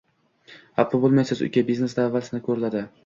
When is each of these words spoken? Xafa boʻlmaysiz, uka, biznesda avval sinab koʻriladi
Xafa 0.79 0.99
boʻlmaysiz, 1.03 1.43
uka, 1.49 1.65
biznesda 1.69 2.07
avval 2.07 2.25
sinab 2.29 2.49
koʻriladi 2.49 2.83